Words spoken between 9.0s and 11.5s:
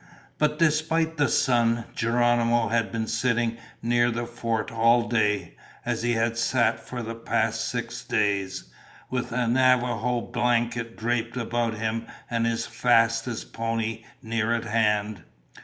with a Navajo blanket draped